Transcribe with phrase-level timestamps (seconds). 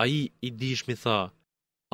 [0.00, 1.18] A i i dishmi tha,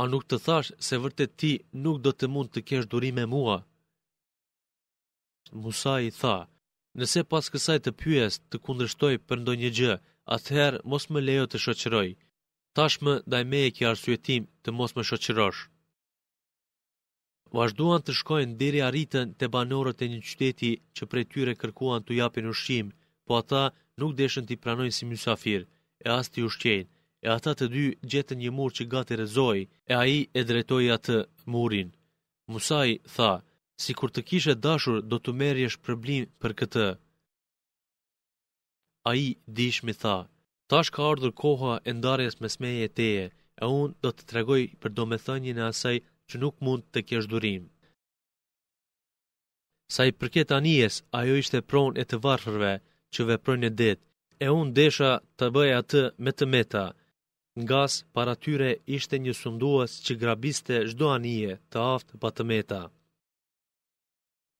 [0.01, 1.51] a nuk të thash se vërtet ti
[1.85, 2.87] nuk do të mund të kesh
[3.19, 3.55] me mua?
[5.65, 6.37] Musa i tha,
[6.99, 9.95] nëse pas kësaj të pyes të kundrështoj për ndo një gjë,
[10.37, 12.09] atëherë mos më lejo të shoqëroj.
[12.77, 15.61] Tashmë daj me e kja arsuetim të mos më shoqërosh.
[17.57, 22.13] Vazhduan të shkojnë deri arritën të banorët e një qyteti që prej tyre kërkuan të
[22.21, 22.87] japin ushqim,
[23.27, 23.65] po ata
[24.01, 25.63] nuk deshën t'i pranojnë si mjësafir,
[26.05, 26.93] e as t'i ushqejnë
[27.25, 29.59] e ata të dy gjetën një mur që gati rezoj,
[29.91, 31.17] e aji e drejtoj atë
[31.53, 31.89] murin.
[32.53, 33.31] Musaj tha,
[33.83, 36.89] si kur të kishe dashur, do të merjesh përblim për këtë.
[39.09, 39.27] A i
[39.59, 40.17] dishmi tha,
[40.71, 43.27] tash ka ardhur koha e ndarjes me smeje e teje,
[43.63, 45.97] e unë do të tregoj për do me thënjën e asaj
[46.29, 47.63] që nuk mund të kesh durim.
[49.95, 52.73] Sa i përket anijes, ajo ishte pron e të varfërve
[53.13, 53.99] që veprën e dit,
[54.45, 56.85] e unë desha të bëj atë me të meta,
[57.63, 62.47] Nga së para tyre ishte një sunduas që grabiste zdo anije të aftë pa të
[62.51, 62.81] meta.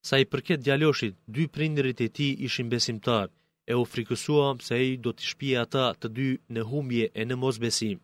[0.09, 3.27] Sa i përket djaloshit, dy prindrit e ti ishin besimtar,
[3.71, 7.35] e u frikësuam se i do të shpia ata të dy në humje e në
[7.43, 7.97] mos besim.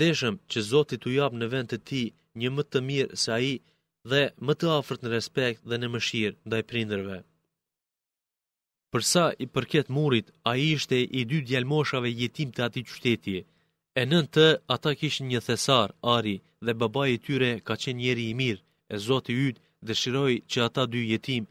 [0.00, 2.04] Deshëm që Zotit u jabë në vend të ti
[2.40, 3.54] një më të mirë se a i
[4.10, 7.18] dhe më të afrët në respekt dhe në mëshirë ndaj i prinderve.
[8.94, 13.34] Përsa i përket murit, a i ishte i dy djelmoshave jetim të ati qyteti.
[14.00, 18.24] E nën të, ata kishë një thesar, ari, dhe baba i tyre ka qenë njeri
[18.32, 18.62] i mirë,
[18.94, 21.42] e zoti ytë dëshiroj që ata dy jetim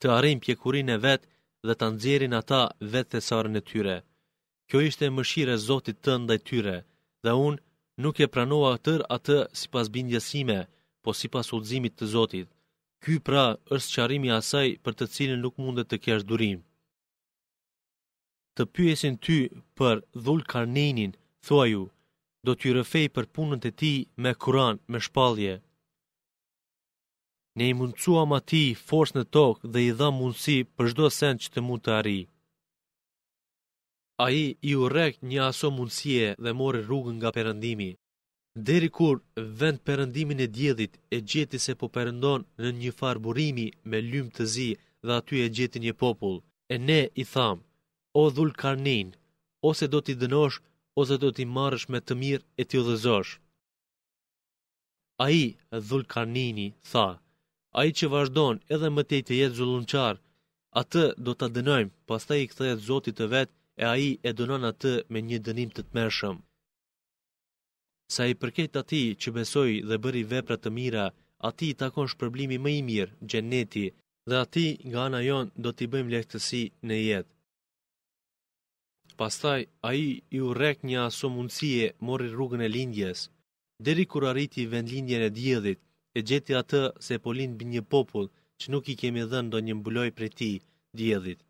[0.00, 1.26] të arim pjekurin e vetë
[1.66, 3.96] dhe të ndzjerin ata vetë thesarën e tyre.
[4.68, 6.76] Kjo ishte mëshire zotit të ndaj tyre,
[7.24, 7.62] dhe unë
[8.02, 10.58] nuk e pranoa tërë atë si pas bindjesime,
[11.02, 12.48] po si pas ullzimit të zotit.
[13.02, 16.58] Ky pra është qarimi asaj për të cilin nuk mundet të kesh durim
[18.58, 19.38] të pyesin ty
[19.78, 21.12] për dhull karnenin,
[21.46, 21.82] thua ju,
[22.44, 23.92] do t'ju rëfej për punën të ti
[24.22, 25.54] me kuran, me shpalje.
[27.58, 31.48] Ne i mundësuam ati forës në tokë dhe i dha mundësi për shdo sen që
[31.52, 32.20] të mund të arri.
[34.24, 37.90] A i i urek një aso mundësie dhe mori rrugën nga përëndimi.
[38.66, 39.16] Deri kur
[39.60, 44.44] vend përëndimin e djedit e gjeti se po përëndon në një farburimi me lymë të
[44.54, 44.70] zi
[45.06, 46.38] dhe aty e gjeti një popull,
[46.72, 47.62] e ne i thamë,
[48.14, 49.12] o dhull karnin,
[49.62, 50.60] ose do t'i dënosh,
[51.00, 53.32] ose do t'i marrësh me të mirë e t'i dhezosh.
[55.24, 55.44] A i,
[56.14, 57.08] karnini, tha,
[57.78, 60.16] a i që vazhdon edhe më tej të jetë zullumqar,
[60.80, 64.30] atë do t'a dënojmë, pas ta i jetë zotit të vetë, e a i e
[64.38, 66.36] dënon atë me një dënim të të mërshëm.
[68.14, 71.04] Sa i përket ati që besoj dhe bëri vepra të mira,
[71.48, 73.86] ati i takon shpërblimi më i mirë, gjeneti,
[74.28, 77.30] dhe ati nga ana jon do t'i bëjmë lehtësi në jetë.
[79.18, 80.08] Pastaj, a i
[80.38, 83.18] i rek një aso mundësie mori rrugën e lindjes,
[83.88, 85.80] deri kur arriti vendlindjen e djedhit,
[86.16, 88.28] e gjeti atë se po lind bë një popull
[88.60, 90.50] që nuk i kemi dhe do një mbuloj për ti
[91.00, 91.40] djedhit.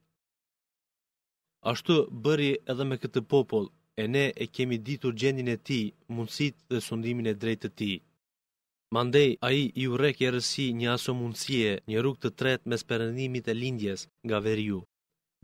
[1.73, 3.67] Ashtu bëri edhe me këtë popull,
[4.03, 5.81] e ne e kemi ditur gjendin e ti,
[6.17, 7.91] mundësit dhe sundimin e drejtë të ti.
[8.97, 12.77] Mandej, a i i urek e rësi një aso mundësie një rrug të tret me
[12.84, 14.81] sperenimit e lindjes nga veriu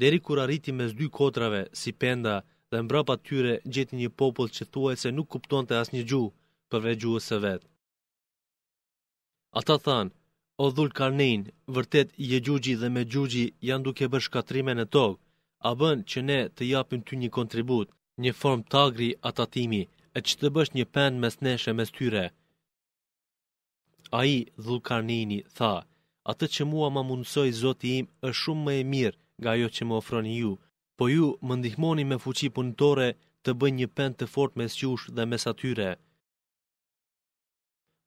[0.02, 2.36] deri kur arriti mes dy kotrave si penda
[2.70, 6.24] dhe mbrapa tyre gjeti një popull që thuaj se nuk kupton të asë një gju
[6.70, 7.66] përve gjuës e vetë.
[9.58, 10.12] Ata thanë,
[10.62, 11.42] o dhul karnin,
[11.74, 15.20] vërtet je gjugji dhe me gjugji janë duke bërë shkatrime në tokë,
[15.68, 17.88] a bënë që ne të japim ty një kontribut,
[18.22, 19.82] një form tagri atatimi,
[20.16, 22.24] e që të bësh një pen mes neshe mes tyre.
[24.18, 25.74] A i, dhul karnini, tha,
[26.30, 29.82] atë që mua ma mundësoj zoti im është shumë më e mirë nga ajo që
[29.86, 30.52] më ofroni ju,
[30.96, 33.08] po ju më ndihmoni me fuqi punëtore
[33.42, 35.90] të bëj një pend të fort mes qush dhe mes atyre.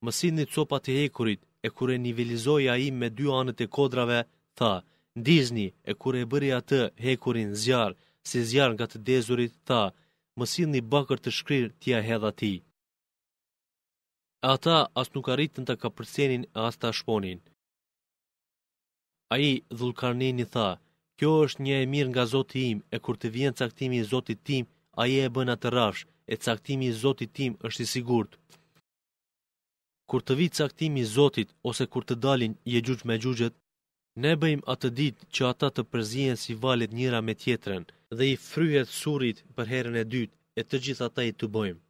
[0.04, 4.20] Më një copa të hekurit, e kure nivelizoj a im me dy anët e kodrave,
[4.58, 4.72] tha,
[5.20, 7.96] ndizni, e kure bëri atë hekurin zjarë,
[8.28, 9.82] si zjarë nga të dezurit, tha,
[10.38, 12.54] më një bakër të shkrirë tja hedha ti.
[14.52, 17.38] Ata as nuk arritën të kapërcenin e as të ashponin.
[19.34, 20.68] A i dhulkarnini tha,
[21.18, 24.42] Kjo është një e mirë nga Zoti im, e kur të vjen caktimi i Zotit
[24.50, 24.66] tim,
[25.02, 26.04] ai e bën atë rrafsh,
[26.34, 28.36] e caktimi i Zotit tim është i sigurt.
[30.10, 33.54] Kur të vijë caktimi i Zotit ose kur të dalin je gjuxh me gjuxhet,
[34.24, 37.82] ne bëjmë atë ditë që ata të përzihen si valet njëra me tjetrën
[38.16, 41.82] dhe i fryhet surrit për herën e dytë e të gjithë ata i të bëjmë.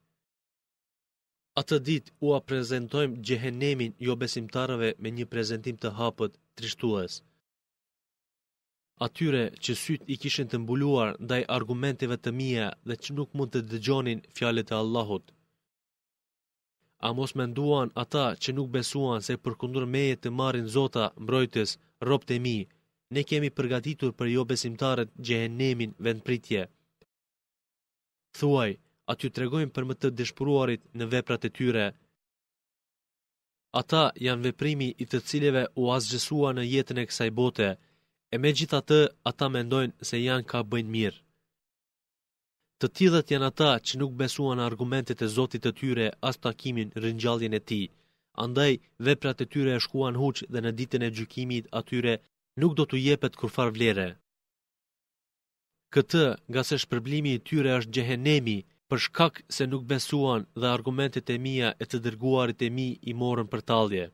[1.61, 7.23] Atë ditë u a prezentojmë gjehenemin jo besimtarëve me një prezentim të hapët trishtues
[9.05, 13.53] atyre që syt i kishin të mbuluar ndaj argumenteve të mia dhe që nuk mund
[13.55, 15.27] të dëgjonin fjalët e Allahut.
[17.09, 21.71] A mos me nduan ata që nuk besuan se përkundur meje të marin zota, mbrojtës,
[22.09, 22.59] ropë të mi,
[23.15, 26.63] ne kemi përgatitur për jo besimtarët gjehenemin vend pritje.
[28.39, 28.71] Thuaj,
[29.13, 31.87] aty të regojnë për më të dëshpuruarit në veprat e tyre.
[33.83, 37.69] Ata janë veprimi i të cileve u asgjësua në jetën e kësaj bote,
[38.33, 38.97] e me gjitha të
[39.31, 41.21] ata mendojnë se janë ka bëjnë mirë.
[42.83, 47.57] Të tjithet janë ata që nuk besuan argumentet e Zotit të tyre as takimin rëngjalljen
[47.59, 47.81] e ti,
[48.45, 48.73] andaj
[49.07, 52.15] veprat e tyre e shkuan huqë dhe në ditën e gjykimit atyre
[52.63, 54.09] nuk do të jepet kurfar vlere.
[55.95, 58.59] Këtë nga se shpërblimi i tyre është gjehenemi,
[58.89, 63.17] për shkak se nuk besuan dhe argumentet e mia e të dërguarit e mi i
[63.21, 64.05] morën për talje.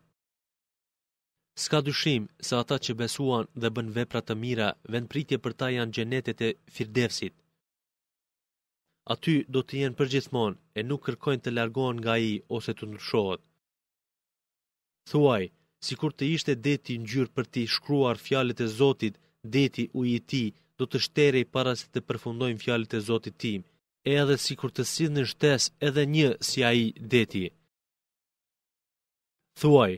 [1.62, 5.68] Ska dyshim se ata që besuan dhe bën vepra të mira, vend pritje për ta
[5.76, 7.34] janë gjenetet e firdevsit.
[9.14, 13.42] Aty do të jenë përgjithmon e nuk kërkojnë të largohen nga i ose të nërshohet.
[15.10, 15.44] Thuaj,
[15.86, 19.20] si kur të ishte deti në gjyrë për ti shkruar fjalet e Zotit,
[19.56, 20.42] deti u i ti
[20.78, 23.60] do të shterej para se të përfundojnë fjalet e Zotit tim,
[24.08, 27.44] e edhe si kur të sidhë në shtes edhe një si a i deti.
[29.60, 29.92] Thuaj,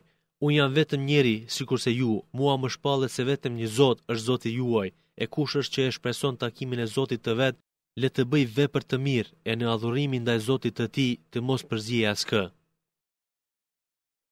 [0.44, 4.26] unë jam vetëm njeri, si kurse ju, mua më shpallet se vetëm një zotë është
[4.28, 4.90] zoti juaj,
[5.22, 7.60] e kush është që e shpreson takimin e zotit të vetë,
[8.00, 11.62] le të bëj vepër të mirë e në adhurimin ndaj Zotit të Tij të mos
[11.70, 12.42] përzije askë.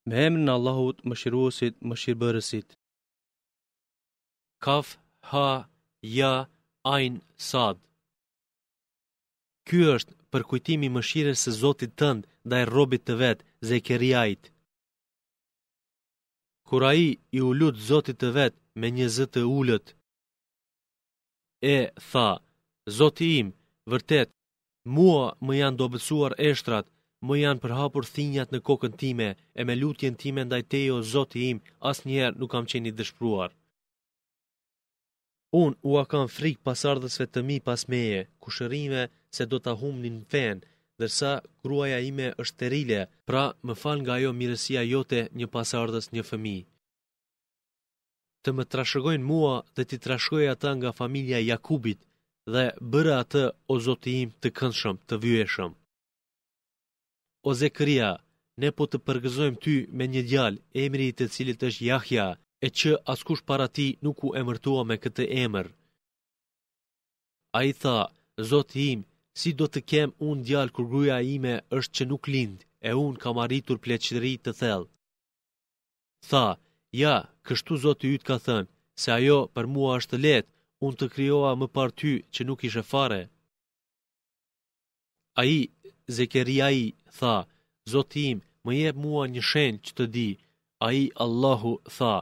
[0.08, 2.68] Me emrin e Allahut, Mëshiruesit, Mëshirbërësit.
[4.64, 4.86] Kaf
[5.30, 5.48] ha
[6.18, 6.34] ja
[6.94, 7.14] ain
[7.48, 7.76] sad.
[9.68, 14.42] Ky është përkujtimi mëshirës së Zotit tënd ndaj robit të vet, Zekeriait
[16.74, 19.86] kur a i i u lutë zotit të vetë me një zë të ullët.
[21.76, 21.78] E,
[22.10, 22.28] tha,
[22.98, 23.48] zotit im,
[23.90, 24.28] vërtet,
[24.96, 26.86] mua më janë dobesuar eshtrat,
[27.26, 29.28] më janë përhapur thinjat në kokën time,
[29.58, 31.58] e me lutjen time ndaj tejo zotit im,
[31.90, 33.50] as njerë nuk kam qeni dëshpruar.
[35.62, 39.02] Unë u a kam frikë pasardhësve të mi pas meje, kushërime
[39.34, 40.62] se do të ahumë një në fenë,
[41.02, 41.30] dërsa
[41.64, 46.56] gruaja ime është terile, pra më fal nga ajo mirësia jote një pasardhës një fëmi.
[48.42, 52.00] Të më trashëgojnë mua dhe ti trashëgoj ata nga familja Jakubit
[52.52, 55.72] dhe bëra atë o zoti im të këndshëm, të vyeshëm.
[57.48, 58.10] O Zekria,
[58.62, 62.26] ne po të përgëzojmë ty me një djalë, emri i të cilit është Jahja,
[62.66, 65.66] e që askush para ti nuk u emërtua me këtë emër.
[67.58, 67.98] A i tha,
[68.50, 69.00] zoti im,
[69.38, 72.58] si do të kem unë djalë kur gruja ime është që nuk lind,
[72.88, 74.90] e unë kam arritur pleqëri të thellë.
[76.28, 76.46] Tha,
[77.02, 77.16] ja,
[77.46, 78.70] kështu zotë ytë ka thënë,
[79.02, 80.50] se ajo për mua është letë,
[80.86, 83.22] unë të kryoa më par ty që nuk ishe fare.
[85.40, 85.58] A i,
[86.16, 86.84] Zekeria i,
[87.18, 87.34] tha,
[87.92, 90.30] zotë im, më jep mua një shenjë që të di,
[90.86, 92.14] a i Allahu tha,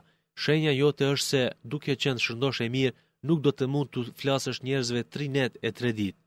[0.42, 2.96] shenja jote është se duke qenë shëndosh e mirë,
[3.28, 6.18] nuk do të mund të flasësh njerëzve tri net e tre ditë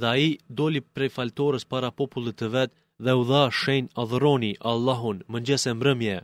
[0.00, 2.70] dhe ai doli prej faltorës para popullit të vet
[3.04, 6.16] dhe u dha shenjë adhuroni Allahun mëngjes e mbrëmje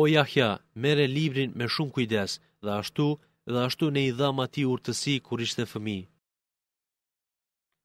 [0.00, 0.50] O Yahya
[0.82, 2.30] mere librin me shumë kujdes
[2.64, 3.08] dhe ashtu
[3.52, 5.98] dhe ashtu ne i dha mati urtësi kur ishte fëmi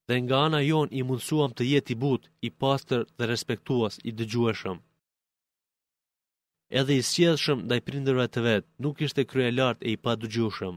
[0.07, 4.11] dhe nga ana jon i mundsuam të jetë i but i pastër dhe respektuos i
[4.19, 4.77] dëgjueshëm
[6.79, 10.75] edhe i sjedhshëm dhe i prinderve të vetë, nuk ishte kryelart e i pa dëgjueshëm.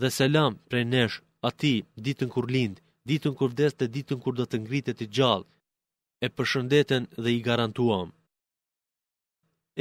[0.00, 1.16] Dhe selam prej nesh
[1.48, 2.76] ati ditën kur lind,
[3.08, 5.48] ditën kur vdes dhe ditën kur do të ngritet i gjallë,
[6.24, 8.08] e përshëndeten dhe i garantuam.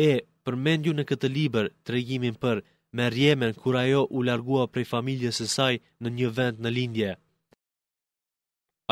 [0.10, 0.12] E,
[0.44, 2.58] përmendju në këtë liber të regjimin për
[2.96, 7.12] me rjemen kur ajo u largua prej familjes e saj në një vend në lindje.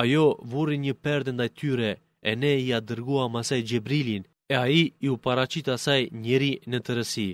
[0.04, 1.92] Ajo vuri një perde ndaj tyre
[2.30, 6.52] e ne i a dërgua masaj Gjebrilin e a i i u paracita saj njëri
[6.72, 7.30] në të rësi.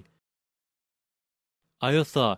[1.87, 2.29] Ajo tha,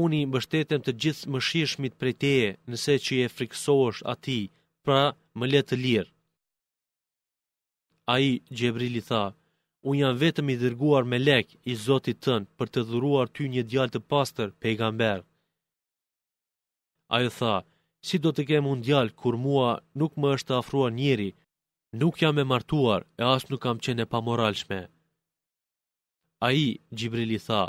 [0.00, 4.40] unë i mbështetem të gjithë më shishmit prej teje, nëse që e friksohësh ati,
[4.84, 5.02] pra
[5.38, 6.10] më letë të lirë.
[8.12, 9.24] A i, Gjebrili tha,
[9.90, 13.62] unë janë vetëm i dërguar me lek i zotit tënë për të dhuruar ty një
[13.70, 15.18] djalë të pastër, pejgamber.
[17.14, 17.54] A i tha,
[18.06, 19.70] si do të kemë unë djalë kur mua
[20.00, 21.30] nuk më është të afruar njeri,
[22.00, 24.80] nuk jam e martuar e asë nuk kam qene pa moralshme.
[26.46, 26.68] A i,
[26.98, 27.62] Gjebrili tha,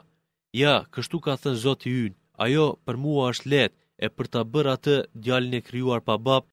[0.61, 2.13] Ja, kështu ka thënë Zoti ynë,
[2.45, 4.95] ajo për mua është letë e për ta bërë atë
[5.25, 6.43] djalin e krijuar pa bab,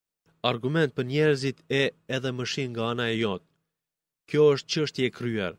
[0.50, 1.83] argument për njerëzit e
[2.16, 3.45] edhe mëshin nga ana e jotë.
[4.28, 5.52] Kjo është çështje e kryer.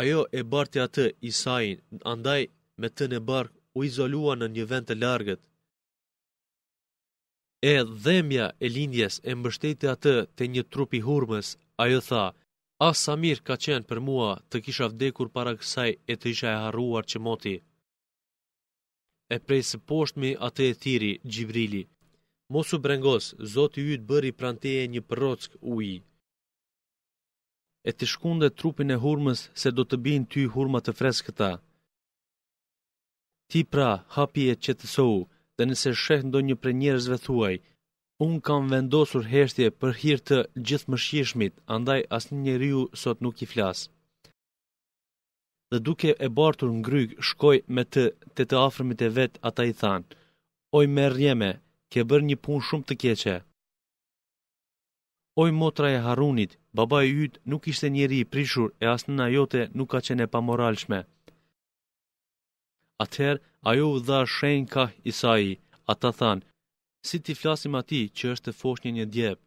[0.00, 1.78] Ajo e barti atë Isain,
[2.12, 2.40] andaj
[2.80, 5.42] me të në bark u izolua në një vend të largët.
[7.72, 7.74] E
[8.04, 11.48] dhemja e lindjes e mbështeti atë të një trupi hurmës,
[11.84, 12.24] ajo tha,
[12.86, 16.48] A sa mirë ka qenë për mua të kisha vdekur para kësaj e të isha
[16.54, 17.52] e harruar që moti.
[19.34, 21.82] E prej së poshtë me atë e thiri, Gjibrili.
[22.56, 23.24] Mosu brengos,
[23.54, 25.46] zoti ju të bëri pranteje një përrock
[25.76, 25.96] uji.
[27.88, 31.52] E të shkunde trupin e hurmës se do të binë ty hurma të freskëta.
[33.50, 35.20] Ti pra, hapi e që të sohu,
[35.56, 37.54] dhe nëse shëhë ndo një për njërzve thuaj,
[38.24, 43.40] Unë kam vendosur heshtje për hirtë të gjithë shqishmit, andaj asë një riu sot nuk
[43.44, 43.88] i flasë.
[45.72, 49.62] Dhe duke e bartur në gryg, shkoj me të të të afrëmit e vetë ata
[49.70, 50.12] i thanë,
[50.80, 51.50] oj me rjeme,
[51.92, 53.36] ke bërë një punë shumë të keqe.
[55.42, 59.14] Oj motra e Harunit, baba i jytë nuk ishte njeri i prishur e asë në
[59.22, 61.00] najote nuk ka qene pa moralshme.
[63.04, 65.52] Atëherë, ajo u dha shenjë kah Isai,
[65.92, 66.44] ata thanë,
[67.06, 69.38] si ti flasim ati që është të fosh një një djep.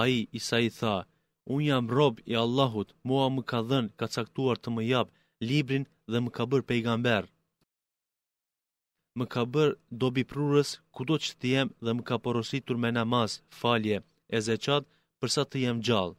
[0.00, 0.96] A i, isa i tha,
[1.54, 5.14] unë jam rob i Allahut, mua më ka dhenë, ka caktuar të më japë,
[5.50, 7.24] librin dhe më ka bërë pejgamber.
[9.18, 12.90] Më ka bërë dobi prurës, ku do që të jem dhe më ka porositur me
[12.96, 13.30] namaz,
[13.60, 13.98] falje,
[14.36, 14.84] e zeqat,
[15.20, 16.16] përsa të jem gjallë.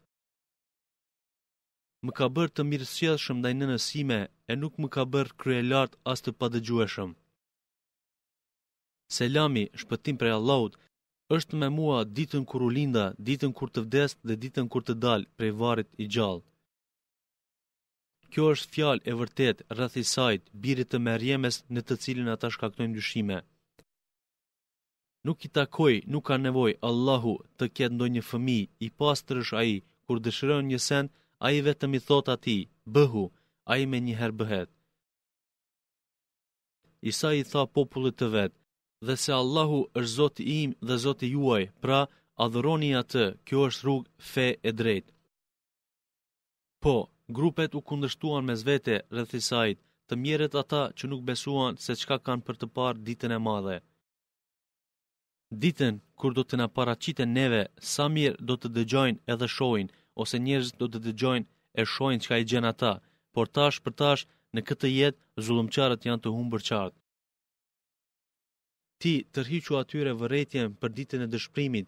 [2.06, 4.20] Më ka bërë të mirësjeshëm dhe në nësime,
[4.52, 7.12] e nuk më ka bërë kryelart as të padëgjueshëm.
[9.16, 10.74] Selami, shpëtim prej Allahut,
[11.36, 14.94] është me mua ditën kur u linda, ditën kur të vdes dhe ditën kur të
[15.06, 16.44] dal prej varrit i gjallë.
[18.32, 22.96] Kjo është fjalë e vërtet rreth i birit të merjemes në të cilin ata shkaktojnë
[23.00, 23.38] dyshime.
[25.28, 29.74] Nuk i takoj, nuk ka nevojë Allahu të ketë ndonjë fëmijë i pastërsh ai,
[30.06, 31.10] kur dëshiron një send,
[31.48, 32.62] ai vetëm i thot atij,
[32.94, 33.26] bëhu,
[33.74, 34.70] ai më një herë bëhet.
[37.12, 38.56] Isa i tha popullit të vetë,
[39.06, 42.00] dhe se Allahu është Zoti im dhe Zoti juaj, pra
[42.46, 43.26] adhuroni atë.
[43.48, 45.12] Kjo është rrugë fe e drejtë.
[46.84, 46.94] Po,
[47.38, 49.70] grupet u kundërshtuan mes vete rreth kësaj,
[50.08, 53.78] të mjerët ata që nuk besuan se çka kanë për të parë ditën e madhe.
[55.64, 57.64] Ditën kur do të na paraqiten neve,
[57.94, 61.48] sa mirë do të dëgjojnë edhe shohin, ose njerëz do të dëgjojnë
[61.80, 62.94] e shohin çka i gjen ata,
[63.34, 64.24] por tash për tash
[64.54, 66.98] në këtë jetë zullumçarët janë të humbur qartë.
[69.02, 71.88] Ti tërhiqu atyre vërretjen për ditën e dëshprimit,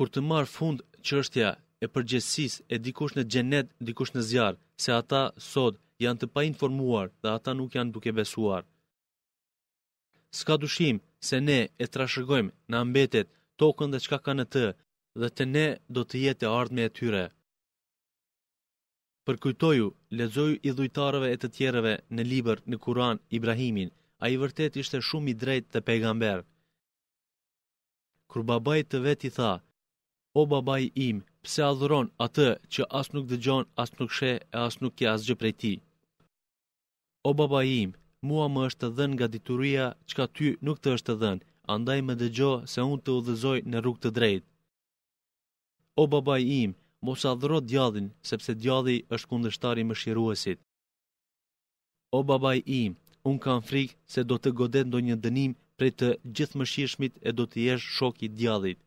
[0.00, 0.78] kur të marë fund
[1.10, 1.50] qështja
[1.86, 5.20] e përgjesis e dikush në gjenet, dikush në zjarë, se ata,
[5.52, 8.66] sot, janë të pa informuar dhe ata nuk janë duke besuar.
[10.38, 10.98] Ska dushim
[11.28, 14.64] se ne e trashërgojmë në ambetet, tokën dhe qka ka në të,
[15.20, 17.24] dhe të ne do të jetë e ardhme e tyre.
[19.26, 19.88] Për kujtoju,
[20.18, 23.90] lezoju i dhujtarëve e të tjereve në liber në kuran Ibrahimin,
[24.22, 26.40] a i vërtet ishte shumë i drejt të pejgamber.
[28.30, 29.52] Kur babaj të vet i tha,
[30.40, 34.78] o babaj im, pse adhuron atë që as nuk dëgjon, as nuk she e as
[34.82, 35.72] nuk kja asgjë prej ti.
[37.28, 37.90] O baba im,
[38.28, 41.44] mua më është të dhenë nga dituria që ka ty nuk të është të dhenë,
[41.74, 44.44] andaj më dëgjo se unë të udhëzoj në rrug të drejt.
[46.02, 46.74] O baba im,
[47.06, 50.58] mos adhuro djadhin, sepse djadhi është kundështari më shiruesit.
[52.18, 52.94] O baba im,
[53.30, 57.14] unë kam frikë se do të godet ndo një dënim prej të gjithë më shishmit
[57.28, 58.78] e do të jesh shoki djallit.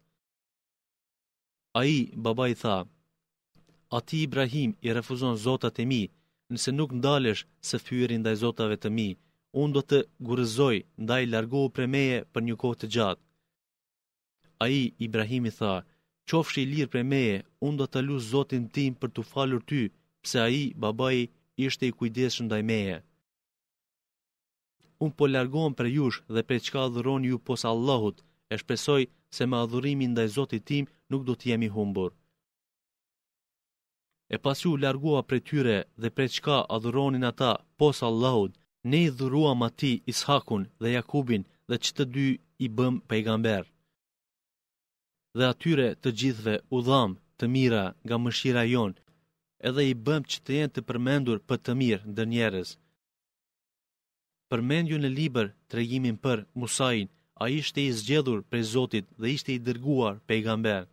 [1.80, 2.78] A i, baba i tha,
[3.96, 6.04] a ti Ibrahim i refuzon zotat e mi,
[6.54, 9.10] nëse nuk ndalesh se fyri ndaj zotave të mi,
[9.62, 13.24] unë do të gurëzoj ndaj largohu pre meje për një kohë të gjatë.
[14.64, 15.74] A i, Ibrahim i tha,
[16.30, 19.84] qofsh i lirë pre meje, unë do të lusë zotin tim për të falur ty,
[20.24, 20.66] pse a i,
[21.20, 21.24] i,
[21.68, 22.98] ishte i kujdeshë ndaj meje
[25.04, 28.18] unë po largohem për jush dhe për çka adhuron ju pos Allahut,
[28.52, 29.04] e shpresoj
[29.36, 32.12] se me adhurimin ndaj Zotit tim nuk do të jemi humbur.
[34.36, 38.52] E pas ju largua për tyre dhe për çka adhuronin ata pos Allahut,
[38.90, 42.28] ne i dhuruam ati Ishakun dhe Jakubin dhe që të dy
[42.66, 43.64] i bëm pejgamber.
[45.38, 49.00] Dhe atyre të gjithve u dham të mira nga mëshira jonë,
[49.68, 52.70] edhe i bëm që të jenë të përmendur për të mirë ndër njerës
[54.52, 57.08] përmendju në liber të regjimin për Musain,
[57.44, 60.84] a ishte i zgjedhur prej Zotit dhe ishte i dërguar pejgamber.
[60.84, 60.92] i gamber.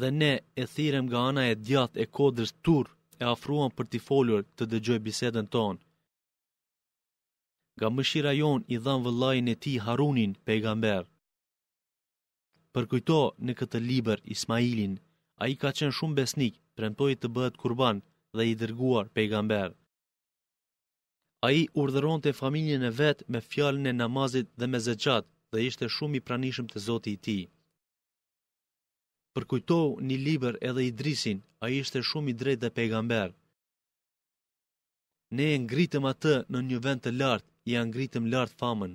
[0.00, 2.86] Dhe ne e thirem nga ana e djatë e kodrës tur
[3.22, 5.76] e afruan për t'i folur të dëgjoj bisedën ton.
[7.80, 11.02] Ga mëshira jon i dhanë vëllajin e ti Harunin pejgamber.
[11.06, 11.10] i gamber.
[12.74, 14.94] Përkujto në këtë liber Ismailin,
[15.40, 16.82] a i ka qenë shumë besnik për
[17.20, 17.96] të bëhet kurban
[18.36, 19.68] dhe i dërguar pejgamber.
[19.68, 19.70] i gamber.
[21.46, 25.62] A i urderon të familjen e vetë me fjallën e namazit dhe me zëgjat dhe
[25.68, 27.36] ishte shumë i pranishëm të zoti i ti.
[29.38, 33.30] Përkujtoj një liber edhe i drisin, a i ishte shumë i drejt dhe pejgamber.
[35.38, 38.94] Ne e ngritëm atë në një vend të lartë, i e ngritëm lartë famën.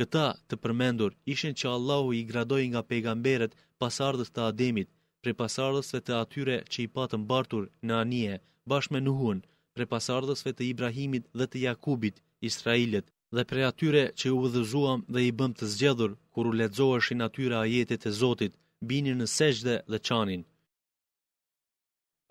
[0.00, 4.88] Këta të përmendur ishen që Allahu i gradoj nga pejgamberet pasardës të ademit,
[5.22, 8.34] pre pasardësve të atyre që i patën bartur në anije,
[8.70, 9.40] bashkë me nuhun,
[9.78, 12.16] pre pasardhësve të Ibrahimit dhe të Jakubit,
[12.48, 13.06] Israelit,
[13.36, 17.56] dhe pre atyre që u dhëzuam dhe i bëm të zgjedhur, kur u ledzoheshin atyre
[17.64, 18.52] ajetet e Zotit,
[18.88, 20.42] bini në seshde dhe qanin.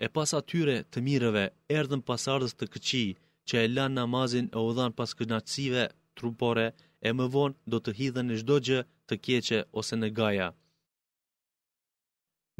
[0.05, 1.45] E pas atyre të mireve,
[1.79, 3.05] erdhën pasardhës të këqi,
[3.47, 5.83] që e lan namazin e u dhanë pas kënaqësive
[6.17, 6.67] trupore,
[7.07, 10.49] e më vonë do të hidhen në shdo gjë të kjeqe ose në gaja.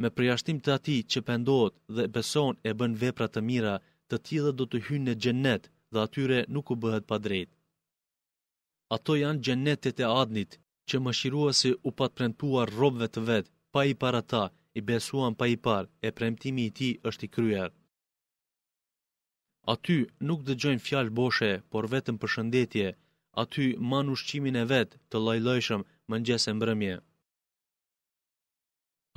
[0.00, 3.76] Me përjashtim të ati që pendohet dhe beson e bën vepra të mira,
[4.12, 7.50] të tjithë do të hynë në gjennet dhe atyre nuk u bëhet pa drejt.
[8.96, 10.56] Ato janë gjennetet e adnit,
[10.88, 14.44] që më shirua si u pat premtua robëve të vetë, pa i para ta,
[14.78, 17.70] i besuan pa i par, e premtimi i ti është i kryer.
[19.74, 19.98] Aty
[20.28, 22.86] nuk dhe gjojnë fjalë boshe, por vetëm për shëndetje,
[23.42, 26.16] aty man ushqimin e vetë të lajlojshëm më
[26.50, 26.94] e mbrëmje.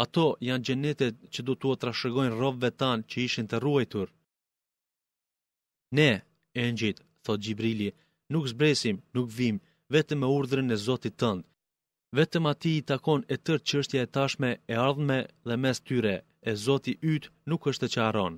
[0.05, 4.11] Ato janë gjenetet që do të atrashëgojnë robëve tanë që ishin të ruajturë,
[5.91, 6.21] Ne,
[6.55, 7.91] engjit, thot Gjibrili,
[8.31, 9.59] nuk zbresim, nuk vim,
[9.91, 11.43] vetëm me urdhrën e Zotit tënd.
[12.17, 16.15] Vetëm ati i takon e tërë qështja e tashme e ardhme dhe mes tyre,
[16.49, 18.33] e Zotit ytë nuk është të qaron.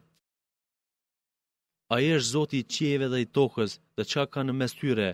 [1.93, 5.09] A e është Zotit qieve dhe i tokës dhe qa ka në mes tyre,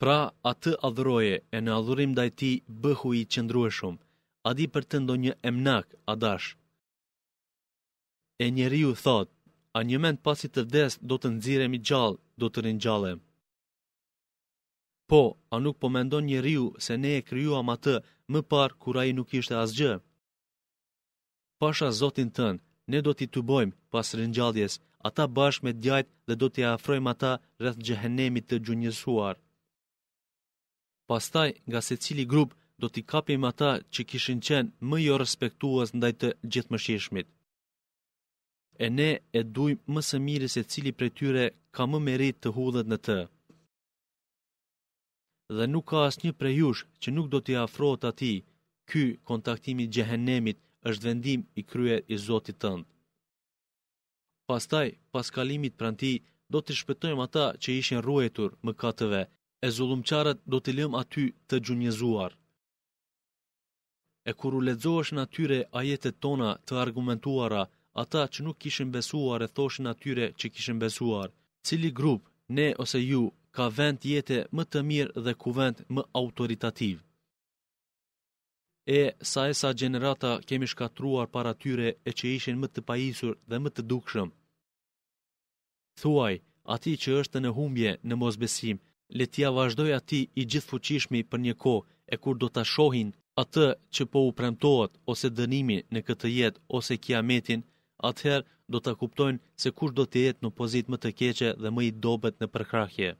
[0.00, 0.18] pra
[0.52, 2.52] atë adhëroje e në adhurim dhe ti
[2.84, 3.96] bëhu i qëndrueshum,
[4.48, 6.48] a di për të ndonjë emnak, adash.
[8.42, 9.33] E njeriu thotë,
[9.76, 13.18] a një mend pasit të vdes do të nëzirem i gjallë, do të rinjallem.
[15.10, 15.20] Po,
[15.52, 17.96] a nuk po mendon një riu se ne e kryuam atë
[18.32, 19.92] më parë kura i nuk ishte asgjë?
[21.60, 22.60] Pasha zotin tënë,
[22.92, 24.74] ne do t'i bojmë pas rinjalljes,
[25.08, 29.36] ata bashkë me djajt dhe do t'i afrojmë ata rrëth gjëhenemit të gjunjësuar.
[31.08, 35.88] Pastaj, nga se cili grup, do t'i kapim ata që kishin qenë më jo respektuas
[35.98, 37.24] ndaj të gjithë
[38.82, 42.48] e ne e dujmë më së mirë se cili prej tyre ka më merit të
[42.56, 43.16] hudhet në të.
[45.56, 48.34] Dhe nuk ka asë një prej jush që nuk do t'i afrot ati,
[48.90, 50.58] ky kontaktimi gjehenemit
[50.90, 52.86] është vendim i kryer i Zotit tëndë.
[54.48, 59.22] Pastaj, pas kalimit pranti, ti, do t'i shpëtojmë ata që ishin ruetur më katëve,
[59.66, 62.32] e zulumqarët do t'i lëm aty të gjunjezuar.
[64.30, 67.62] E kur u ledzohësh në atyre ajetet tona të argumentuara,
[68.02, 71.28] ata që nuk kishin besuar e thoshin atyre që kishin besuar,
[71.66, 72.22] cili grup,
[72.56, 73.22] ne ose ju,
[73.56, 76.96] ka vend jetë më të mirë dhe ku vend më autoritativ.
[79.00, 83.34] E sa e sa gjenerata kemi shkatruar para tyre e që ishin më të pajisur
[83.48, 84.28] dhe më të dukshëm.
[86.00, 86.34] Thuaj,
[86.74, 88.76] ati që është në humbje në mosbesim,
[89.18, 91.74] letja vazhdoj ati i gjithë fuqishmi për një ko
[92.14, 93.08] e kur do të shohin
[93.42, 97.60] atë që po u premtohet ose dënimi në këtë jetë ose kiametin
[98.08, 101.70] atëherë do të kuptojnë se kush do të jetë në pozit më të keqe dhe
[101.74, 103.10] më i dobet në përkrahje.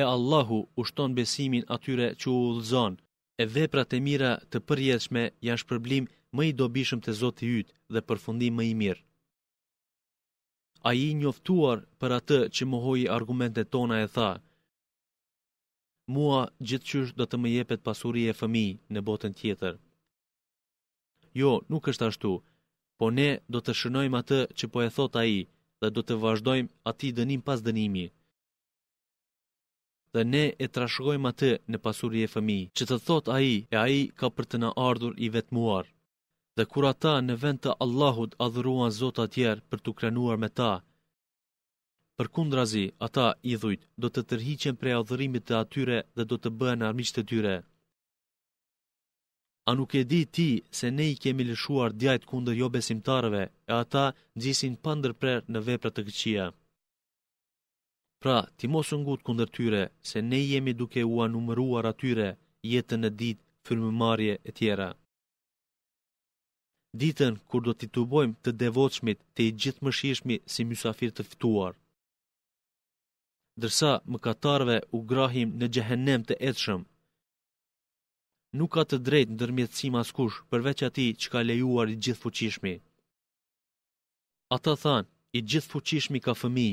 [0.00, 2.94] E Allahu ushton besimin atyre që u ullëzon,
[3.42, 6.04] e veprat e mira të përjeshme janë shpërblim
[6.36, 9.02] më i dobishëm të zotë i ytë dhe përfundim më i mirë.
[10.88, 14.30] A i njoftuar për atë që më hoj argumentet tona e tha,
[16.14, 19.74] mua gjithqysh do të më jepet pasurie e fëmi në botën tjetër.
[21.40, 22.30] Jo, nuk është ashtu,
[22.98, 25.40] po ne do të shënojmë atë që po e thot a i
[25.82, 28.04] dhe do të vazhdojmë ati dënim pas dënimi.
[30.14, 33.76] Dhe ne e trashgojmë atë në pasuri e fëmi, që të thot a i e
[33.84, 35.84] a i ka për të në ardhur i vetmuar.
[36.56, 40.72] Dhe kur ata në vend të Allahut adhuruan Zot tjerë për të krenuar me ta,
[42.20, 43.26] Për kundrazi, ata
[43.60, 47.54] dhujt, do të tërhiqen prej adhërimit të atyre dhe do të bëhen armiqtë të tyre.
[49.68, 50.48] A nuk e di ti
[50.78, 54.04] se ne i kemi lëshuar djajt kundër jo besimtarëve, e ata
[54.40, 56.44] gjisin pandër prerë në veprat të këqia.
[58.22, 62.28] Pra, ti mos në ngut kundër tyre, se ne i jemi duke u numëruar atyre
[62.72, 64.12] jetën e ditë, fyrmë
[64.48, 64.88] e tjera.
[67.00, 71.10] Ditën kur do t'i të bojmë të devoqmit të i gjithë më shishmi si mjusafir
[71.14, 71.74] të fituar.
[73.62, 76.80] Dërsa, më katarve u grahim në gjehenem të etshëm,
[78.58, 79.88] nuk ka të drejtë në dërmjetë si
[80.52, 82.74] përveç ati që ka lejuar i gjithë fuqishmi.
[84.56, 85.04] Ata than,
[85.36, 86.70] i gjithë fuqishmi ka fëmi.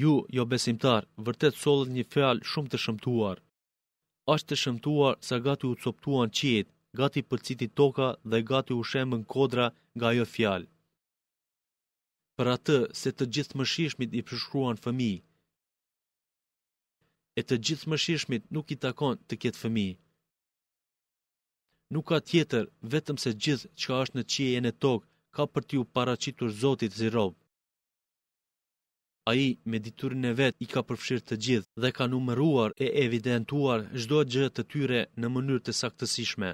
[0.00, 3.36] Ju, jo besimtar, vërtet solët një fjalë shumë të shëmtuar.
[4.32, 6.70] Ashtë të shëmtuar sa gati u coptuan qitë,
[7.00, 7.38] gati për
[7.80, 10.70] toka dhe gati u shemën kodra nga jo fjalë.
[12.36, 15.14] Për atë se të gjithë më shishmit i përshruan fëmi,
[17.40, 19.88] e të gjithë më shishmit nuk i takon të kjetë fëmi.
[21.94, 25.62] Nuk ka tjetër, vetëm se gjithë që është në qie e në tokë, ka për
[25.68, 27.32] t'ju paracitur Zotit Zirov.
[29.30, 32.90] A i, me diturin e vetë, i ka përfshirë të gjithë dhe ka numëruar e
[33.04, 36.50] evidentuar zdo gjë të tyre në mënyrë të saktësishme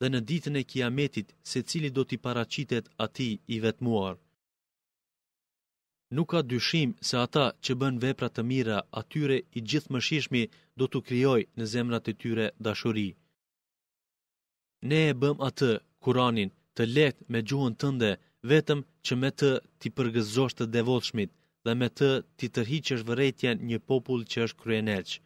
[0.00, 4.14] dhe në ditën e kiametit se cili do t'i paracitet ati i vetëmuar.
[6.16, 10.40] Nuk ka dyshim se ata që bën vepra të mira, atyre i gjithë mëshishmi
[10.78, 13.06] do të kryoj në zemrat e tyre dashuri.
[14.90, 15.70] Ne e bëm atë,
[16.02, 18.10] Kuranin, të letë me gjuhën tënde,
[18.52, 21.30] vetëm që me të ti përgëzosh të devotshmit
[21.64, 22.46] dhe me të ti
[22.96, 25.20] është vërejtjen një popull që është kryeneqë.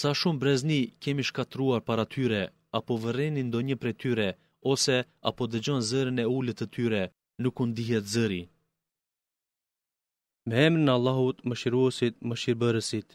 [0.00, 2.42] Sa shumë brezni kemi shkatruar para tyre,
[2.78, 4.28] apo vërenin ndonjë një pre tyre,
[4.72, 4.96] ose
[5.30, 7.02] apo dëgjon zërën e ullët të tyre,
[7.42, 8.42] nuk undihet zëri
[10.48, 13.08] me emrin në Allahut më shiruosit më shirëbërësit.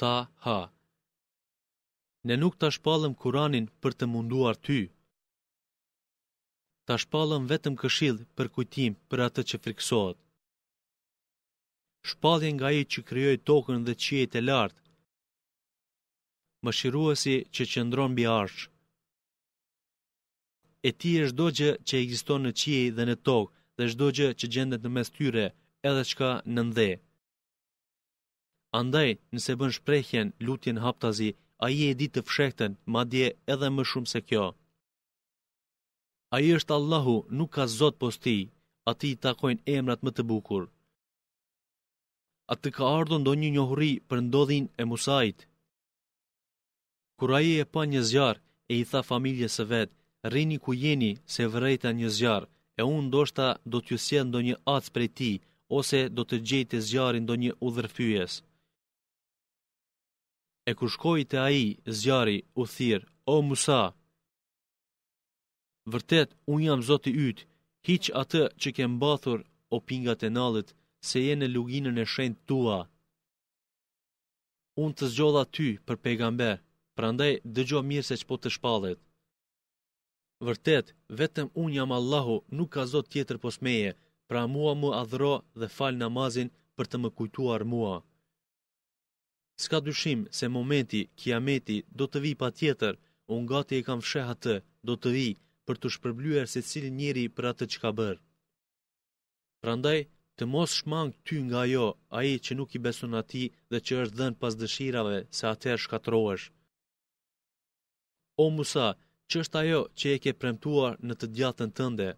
[0.00, 0.58] Ta ha
[2.28, 4.80] Ne nuk ta shpallëm Kuranin për të munduar ty.
[6.86, 10.18] Ta shpallëm vetëm këshill për kujtim për atë që friksohet.
[12.10, 14.82] Shpallje nga i që krijoi tokën dhe qiejt e lartë.
[16.64, 16.70] Më
[17.56, 18.62] që qëndron mbi arsh.
[20.88, 24.28] E ti është do gjë që egziston në qiej dhe në tokë, dhe çdo gjë
[24.40, 25.46] që gjendet në mes tyre,
[25.88, 26.90] edhe çka në ndhe.
[28.80, 31.30] Andaj, nëse bën shprehjen, lutjen haptazi,
[31.64, 34.44] ai e di të fshehtën, madje edhe më shumë se kjo.
[36.36, 38.48] Ai është Allahu, nuk ka Zot poshtë ati
[38.90, 40.64] aty i takojnë emrat më të bukur.
[42.52, 45.38] A të ka ardhën do një njohëri për ndodhin e musajt.
[47.18, 49.94] Kur aje e pa një zjarë, e i tha familje së vetë,
[50.32, 53.22] rini ku jeni se vërejta një zjarë e unë do
[53.72, 55.32] do t'ju sjenë do një atës prej ti,
[55.78, 58.32] ose do të gjejtë të zjarin do një udhërfyjes.
[60.70, 61.66] E ku shkoj të aji,
[62.00, 63.82] zjari, u thirë, o Musa,
[65.92, 67.44] vërtet, unë jam zoti ytë,
[67.86, 69.38] hiq atë që kem bathur
[69.74, 70.68] o pingat e nalët,
[71.08, 72.78] se je në luginën e shendë tua.
[74.82, 76.54] Unë të zgjolla ty për pejgamber,
[76.96, 78.98] pra ndaj dëgjo mirë se që po të shpalet.
[80.44, 83.92] Vërtet, vetëm unë jam Allahu, nuk ka zot tjetër pos meje,
[84.28, 87.94] pra mua më adhro dhe fal namazin për të më kujtuar mua.
[89.64, 92.94] Ska dyshim se momenti, kiameti, do të vi pa tjetër,
[93.34, 94.54] unë gati e kam fsheha të,
[94.88, 95.26] do të vi
[95.66, 98.20] për të shpërblyer se cilin njeri për atë që ka bërë.
[99.62, 100.00] Prandaj,
[100.36, 103.92] të mos shmang ty nga jo, a i që nuk i beson ati dhe që
[104.02, 106.46] është dhenë pas dëshirave se atër shkatroesh.
[108.44, 108.88] O Musa,
[109.30, 112.08] që është ajo që e ke premtuar në të djatën tënde.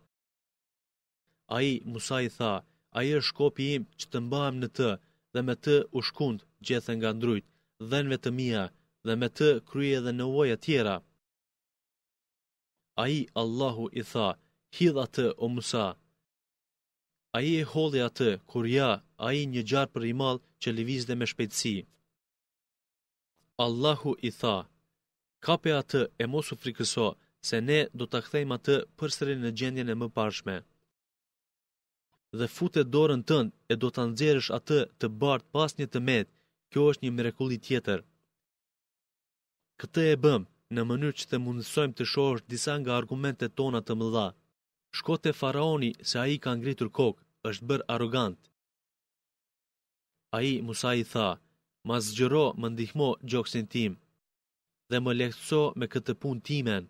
[1.56, 2.54] A i, Musa i tha,
[2.96, 4.90] a i është shkopi im që të mbahem në të,
[5.34, 7.46] dhe me të u shkund gjethën nga ndrujt,
[7.90, 8.64] dhenve të mija,
[9.06, 10.96] dhe me të krye dhe në uaj tjera.
[13.02, 14.28] A i, Allahu i tha,
[14.76, 15.86] hidha të, o Musa.
[17.36, 18.90] A i e hodhe atë, kur ja,
[19.24, 21.76] a i një gjarë për i malë që livizde me shpejtësi.
[23.66, 24.56] Allahu i tha,
[25.46, 27.06] kape atë e mosu frikëso,
[27.48, 30.56] se ne do të kthejmë atë përsëri në gjendjen e më parshme.
[32.38, 36.32] Dhe fute dorën tënd e do të nxjerrësh atë të bartë pas një të metë,
[36.72, 38.00] Kjo është një mrekulli tjetër.
[39.80, 40.42] Këtë e bëm
[40.74, 44.26] në mënyrë që të mundësojmë të shohësh disa nga argumentet tona të mëdha.
[44.98, 48.38] Shkote faraoni se ai ka ngritur kokë, është bërë arrogant.
[50.38, 51.28] Ai Musa i tha:
[51.86, 53.66] "Ma zgjëro, më ndihmo gjoksin
[54.90, 56.84] dhe më lehtëso me këtë pun timen.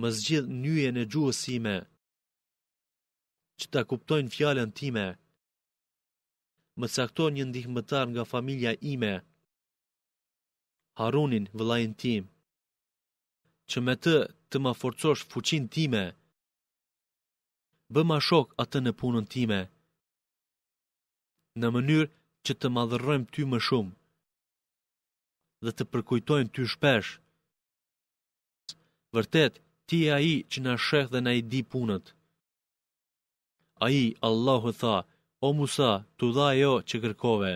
[0.00, 1.76] Më zgjith njëje në gjuhësime,
[3.58, 5.06] që ta kuptojnë fjallën time,
[6.80, 9.14] më cakto një ndihmëtar nga familja ime,
[10.98, 12.24] Harunin vëlajnë tim,
[13.70, 14.16] që me të
[14.50, 16.04] të ma forcosh fuqin time,
[17.92, 19.60] bë ma shok atë në punën time,
[21.60, 22.10] në mënyrë
[22.44, 23.92] që të madhërëm ty më shumë
[25.64, 27.10] dhe të përkujtojnë ty shpesh.
[29.14, 29.52] Vërtet,
[29.88, 32.06] ti e aji që në shëh dhe në i di punët.
[33.86, 34.96] Aji, Allahu tha,
[35.46, 37.52] o Musa, të dha jo që kërkove.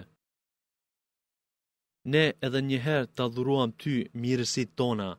[2.12, 5.10] Ne edhe njëherë të adhuruam ty mirësit tona.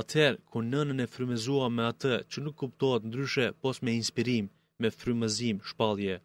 [0.00, 4.46] Atëherë, ku nënën e frymëzua me atë që nuk kuptohet ndryshe pos me inspirim,
[4.80, 6.16] me frymëzim, shpallje.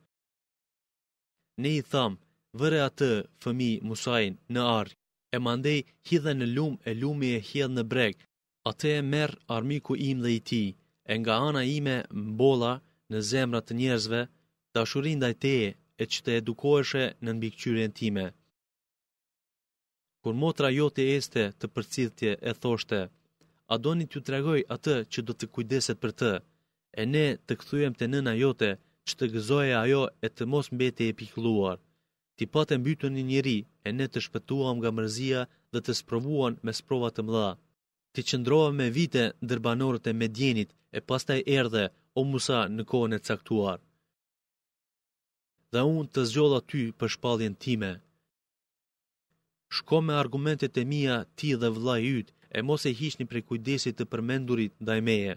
[1.62, 2.18] Ne i thamë,
[2.62, 3.06] vëre atë
[3.44, 4.98] fëmi musajnë, në arkë,
[5.36, 5.78] e mandej
[6.10, 8.26] hidhe në lumë e lumi e hidhe në bregë,
[8.70, 10.60] atë e merë armiku im dhe i ti,
[11.12, 11.96] e nga ana ime
[12.34, 12.74] mbola
[13.12, 14.20] në zemrat të njerëzve,
[14.76, 15.56] dashurin dhe te
[16.02, 18.28] e që të edukoheshe në nëmbikqyrien time.
[20.22, 23.02] Kur motra jote este të përcithje e thoshte,
[23.74, 23.76] a
[24.14, 26.32] ju tregoj atë që do të kujdeset për të,
[27.00, 28.70] e ne të këthujem të nëna jote
[29.08, 31.78] që të gëzoje ajo e të mos mbeti e pikluar
[32.40, 35.40] ti pa e mbytën një njëri, e ne të shpëtuam nga mërzia
[35.74, 37.50] dhe të sprovuan me sprova të mëdha.
[38.14, 41.84] Ti qëndrova me vite dërbanorët e medjenit, e pastaj erdhe,
[42.20, 43.80] o Musa, në kohën e caktuar.
[45.72, 47.92] Dhe unë të zgjolla ty për shpalljen time.
[49.78, 53.96] Shko me argumentet e mija ti dhe vla jytë, e mos e hishni prej kujdesit
[53.98, 55.34] të përmendurit dhe meje.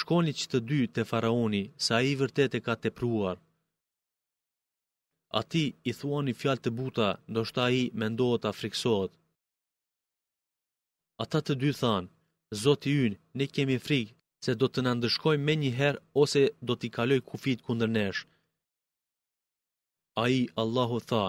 [0.00, 3.36] Shkoni që të dy të faraoni, sa i vërtet e ka tepruar.
[5.30, 9.12] A ti i thua një fjalë të buta, ndoshta i mendohet a friksohet.
[11.24, 12.10] Ata të dy thanë,
[12.62, 16.88] Zoti ynë, ne kemi frikë, se do të nëndëshkoj me një herë ose do t'i
[16.96, 18.20] kaloj kufit kundër nesh.
[20.22, 21.24] A i, Allahu tha,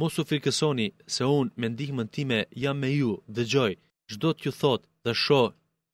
[0.00, 3.72] mos u frikësoni se unë me ndihmën time jam me ju dhe gjoj,
[4.10, 5.42] gjdo t'ju thot dhe sho,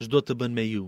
[0.02, 0.86] gjdo të bën me ju.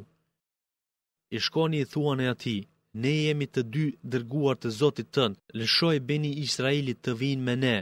[1.36, 2.56] I shkoni i thuan e ati,
[2.94, 5.36] ne jemi të dy dërguar të Zotit tënd.
[5.58, 7.76] Lëshoj beni Israelit të vinë me ne,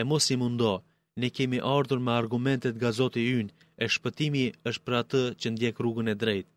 [0.00, 0.72] e mos i mundo.
[1.20, 5.76] Ne kemi ardhur me argumentet nga Zoti ynë, e shpëtimi është për atë që ndjek
[5.82, 6.50] rrugën e drejtë.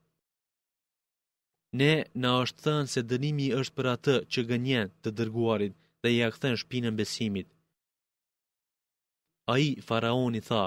[1.80, 6.24] Ne na është thënë se dënimi është për atë që gënjen të dërguarit dhe i
[6.30, 7.48] akthen shpinën besimit.
[9.52, 10.66] A i, faraoni, tha,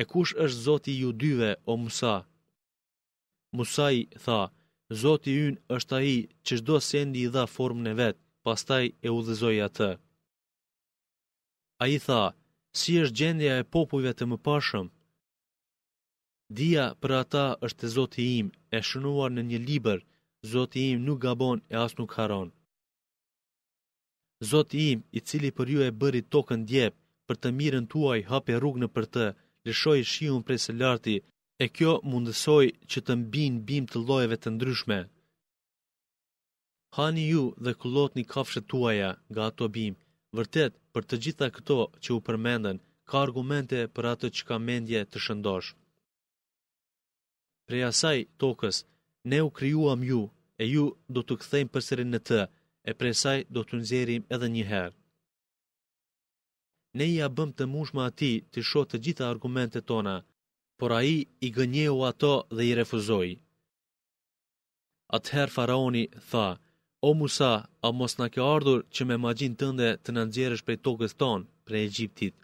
[0.00, 2.14] e kush është zoti ju dyve, o Musa?
[3.56, 4.40] Musa i, tha,
[4.94, 6.10] Zoti yn është ai
[6.46, 9.88] që çdo sendi i dha formën e vet, pastaj e udhëzoi atë.
[11.84, 12.22] Ai tha:
[12.78, 14.86] "Si është gjendja e popujve të mëparshëm?"
[16.58, 18.46] Dia për ata është e Zoti im,
[18.76, 19.98] e shënuar në një libër.
[20.52, 22.48] Zoti im nuk gabon e as nuk haron.
[24.50, 26.94] Zoti im, i cili për ju e bëri tokën djep,
[27.26, 29.24] për të mirën tuaj hapë rrugën për të,
[29.66, 31.16] lëshoi shiun prej së larti
[31.64, 34.98] e kjo mundësoj që të mbin bim të lojeve të ndryshme.
[36.96, 39.94] Hani ju dhe kullot një kafshet tuaja nga ato bim,
[40.36, 42.76] vërtet për të gjitha këto që u përmenden,
[43.08, 45.70] ka argumente për atë që ka mendje të shëndosh.
[47.66, 48.76] Preja saj tokës,
[49.30, 50.20] ne u kryuam ju,
[50.62, 52.40] e ju do të kthejmë përserin në të,
[52.88, 54.96] e prej saj do të nëzirim edhe njëherë.
[56.98, 60.14] Ne i abëm të mushma ati të shohë të gjitha argumente tona,
[60.78, 63.32] por a i i gënjehu ato dhe i refuzoi.
[65.16, 66.48] Atëherë faraoni tha,
[67.08, 67.52] o Musa,
[67.86, 71.82] a mos në kjo ardhur që me magjin tënde të nëndjerësh prej tokës tonë, prej
[71.90, 72.34] Egyptit.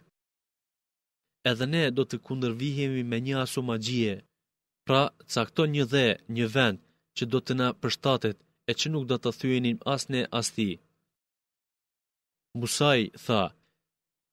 [1.51, 4.13] Edhe ne do të kundërvihemi me një asu magjie,
[4.87, 5.01] pra
[5.33, 6.79] cakto një dhe, një vend,
[7.15, 8.37] që do të na përshtatet
[8.69, 10.69] e që nuk do të thyenim asne as ti.
[12.59, 13.41] Musaj tha, Musaj tha,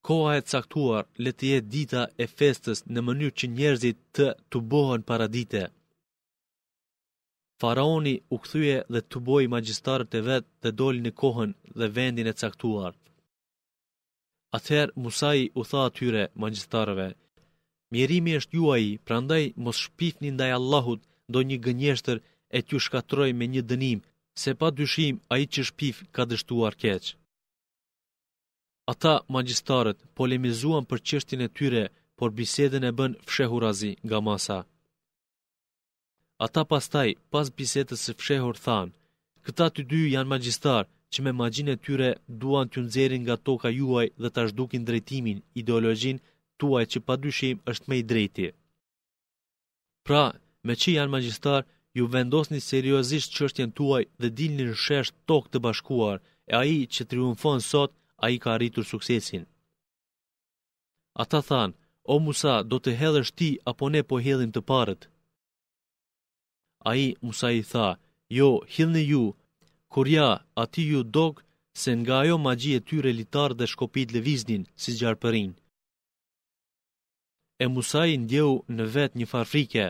[0.07, 4.59] Koha e caktuar le të jetë dita e festës në mënyrë që njerëzit të të
[4.75, 5.61] bohën paradite.
[7.65, 12.31] Faraoni u këthyje dhe të bojë magjistarët e vetë dhe dolin e kohën dhe vendin
[12.33, 12.93] e caktuar.
[14.59, 17.09] Atëherë Musai u tha atyre magjistarëve,
[17.93, 21.01] Mjerimi është jua i, prandaj mos shpifni ndaj Allahut
[21.35, 22.19] do një gënjeshtër
[22.57, 24.01] e t'ju shkatroj me një dënim,
[24.43, 27.11] se pa dyshim a i që shpif ka dështuar keqë.
[28.91, 31.83] Ata magjistarët polemizuan për qështin e tyre,
[32.19, 34.59] por bisedën e bën fshehurazi nga masa.
[36.47, 38.93] Ata pastaj, pas bisedës e fshehur thanë,
[39.45, 42.09] këta të dy janë magjistarë që me magjin e tyre
[42.41, 46.19] duan të nëzerin nga toka juaj dhe të ashdukin drejtimin, ideologjin,
[46.61, 48.49] tuaj që pa dyshim është me i drejti.
[50.07, 50.25] Pra,
[50.67, 55.59] me që janë magjistarë, ju vendosni seriosisht qështjen tuaj dhe dilni në shesht tokë të
[55.67, 56.17] bashkuar,
[56.51, 57.91] e aji që triumfon sot
[58.25, 59.45] a i ka rritur suksesin.
[61.23, 61.71] Ata than,
[62.13, 65.03] o Musa, do të hedhësht ti, apo ne po hedhin të parët.
[66.91, 67.89] A i, Musa i tha,
[68.39, 69.25] jo, hidhni ju,
[69.93, 70.31] kur ja,
[70.63, 71.35] ati ju dok,
[71.81, 75.53] se nga ajo magji e tyre litarë dhe shkopit viznin, si gjarëpërin.
[77.65, 79.87] E Musa i ndjehu në vet një farfrike.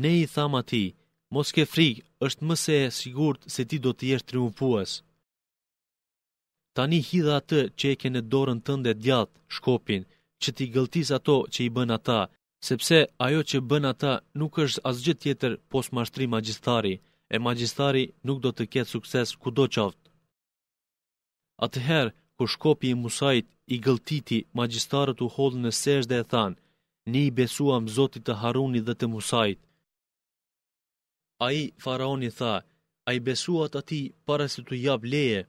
[0.00, 0.84] Ne i tham ati,
[1.34, 4.90] mos ke frik, është mëse e sigurt se ti do të jesh triumfues.
[6.78, 10.02] Tani hidha atë që e ke në dorën tënde djatë shkopin,
[10.44, 12.18] që ti gëltis ato që i bën ata,
[12.68, 14.12] sepse ajo që bën ata
[14.42, 16.94] nuk është asgjë tjetër pos mashtri magjistari,
[17.34, 20.06] e magjistari nuk do të ketë sukses ku do qaftë.
[21.66, 26.56] Atëherë, ku shkopi i musajt i gëltiti, magjistarët u hodhë në sesh dhe e thanë,
[27.10, 29.58] një i besuam zotit të haruni dhe të musajt.
[31.44, 32.54] A i faraoni tha,
[33.08, 35.42] a i besuat ati para se të jab leje,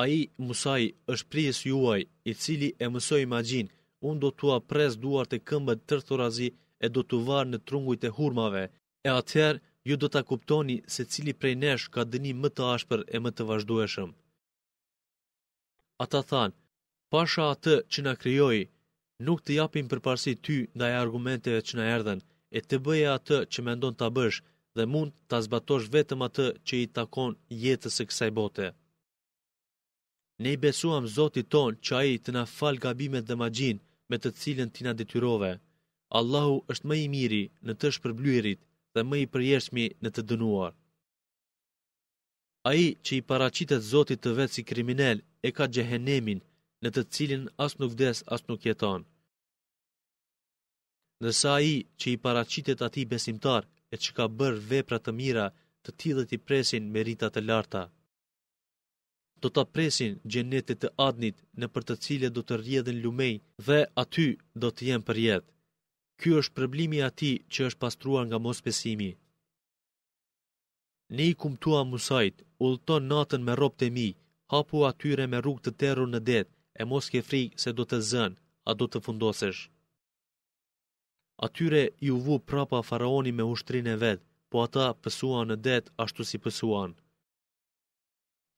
[0.00, 0.82] a i musaj
[1.12, 3.66] është prijes juaj, i cili e mësoj magjin,
[4.08, 6.48] unë do të apres duar të këmbët tërthorazi
[6.84, 8.62] e do të varë në trungujt e hurmave,
[9.08, 9.60] e atëherë
[9.90, 13.30] ju do të kuptoni se cili prej nesh ka dëni më të ashpër e më
[13.36, 14.10] të vazhdueshëm.
[16.04, 16.56] Ata thanë,
[17.12, 18.58] pasha atë që në kryoj,
[19.26, 22.20] nuk të japim përparsi ty ndaj argumenteve që na erdhen,
[22.56, 24.38] e të bëje atë që mendon të bësh
[24.76, 27.32] dhe mund të zbatosh vetëm atë që i takon
[27.64, 28.68] jetës e kësaj bote.
[30.42, 33.78] Ne i besuam Zotit ton që ai të na fal gabimet dhe magjin
[34.10, 35.52] me të cilën ti na detyrove.
[36.18, 38.60] Allahu është më i miri në të shpërblyerit
[38.94, 40.72] dhe më i përjeshtmi në të dënuar.
[42.70, 46.40] Ai që i paraqitet Zotit të vetë si kriminal e ka xhehenemin
[46.84, 49.02] në të cilin as nuk vdes as nuk jeton.
[51.22, 55.46] Nësa ai që i paraqitet ati besimtar e që ka bërë vepra të mira,
[55.84, 57.84] të tillët i presin meritat të larta
[59.44, 63.32] do të apresin gjenetit të adnit në për të cilje do të rjedhen lumej
[63.66, 64.26] dhe aty
[64.64, 65.48] do të jenë për jetë.
[66.20, 69.10] Ky është problemi ati që është pastruar nga mos pesimi.
[71.16, 72.36] Ne i kumtua musajt,
[72.68, 74.08] ullton natën me ropë të mi,
[74.52, 77.98] hapu atyre me rrugë të teru në detë, e mos ke frikë se do të
[78.10, 79.62] zënë, a do të fundosesh.
[81.46, 86.22] Atyre i uvu prapa faraoni me ushtrin e vetë, po ata pësuan në detë ashtu
[86.30, 86.92] si pësuan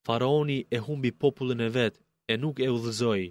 [0.06, 2.00] faraoni e humbi popullën e vetë
[2.32, 3.24] e nuk e udhëzoi.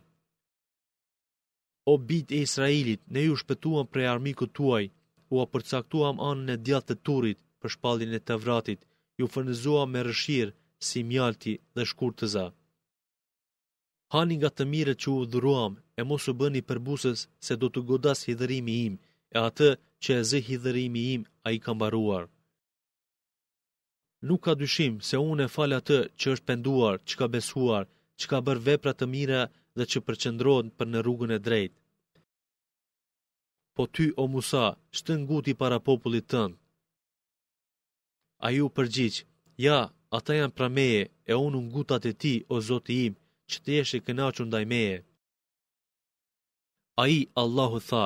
[1.92, 4.86] O bit e Israelit, ne ju shpëtuam prej armikut tuaj,
[5.34, 8.80] u a përcaktuam anën e djatë të turit për shpallin e të vratit,
[9.18, 10.56] ju fërnëzuam me rëshirë
[10.88, 12.46] si mjalti dhe shkurë të za.
[14.14, 17.68] Hani nga të mire që u udhëruam e mos u bëni për busës se do
[17.72, 18.94] të godas hidhërimi im
[19.36, 19.70] e atë
[20.04, 22.26] që e zë hidhërimi im a i kam baruar
[24.28, 27.86] nuk ka dyshim se unë e falë atë që është penduar, që ka besuar,
[28.20, 29.42] që ka bërë vepra të mira
[29.78, 31.78] dhe që përqendron për në rrugën e drejtë.
[33.76, 34.66] Po ty o Musa,
[34.98, 36.54] shtën guti para popullit tënd.
[38.48, 39.18] Ai u përgjigj:
[39.66, 39.80] "Ja,
[40.18, 43.14] ata janë pranë meje, e unë ngutat e ti o Zoti im,
[43.50, 44.98] që të jesh i kënaqur ndaj meje."
[47.04, 48.06] Ai Allahu tha: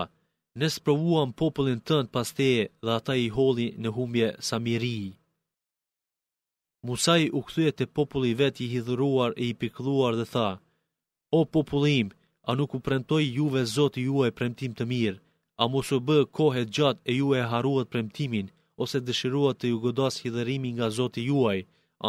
[0.60, 4.98] ne sprovuam popullin tënd pas teje dhe ata i holli në humbje Samiri,
[6.88, 10.50] Musa i u këthuje të populli vet i hidhuruar e i pikluar dhe tha,
[11.38, 12.08] O popullim,
[12.50, 15.18] a nuk u prentoj juve zoti juaj premtim të mirë,
[15.62, 18.48] a mos u bë kohet gjatë e ju e haruat premtimin,
[18.84, 21.60] ose dëshiruat të ju godas hidhërimi nga zoti juaj,